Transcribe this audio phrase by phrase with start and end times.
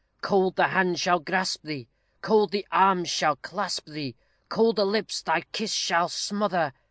[0.21, 1.87] Cold the hand shall grasp thee,
[2.23, 4.15] Cold the arms shall clasp thee,
[4.49, 6.73] Colder lips thy kiss shall smother!